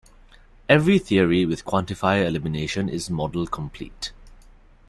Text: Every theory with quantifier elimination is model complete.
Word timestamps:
Every 0.67 0.97
theory 0.97 1.45
with 1.45 1.63
quantifier 1.63 2.25
elimination 2.25 2.89
is 2.89 3.11
model 3.11 3.45
complete. 3.45 4.13